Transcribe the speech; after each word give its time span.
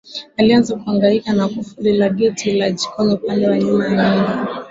Alianza 0.37 0.75
kuhangaika 0.75 1.33
na 1.33 1.47
kufuli 1.47 1.97
la 1.97 2.09
geti 2.09 2.51
la 2.53 2.71
jikoni 2.71 3.13
upande 3.13 3.47
wa 3.47 3.57
nyuma 3.59 3.83
wa 3.85 3.89
nyumba 3.91 4.47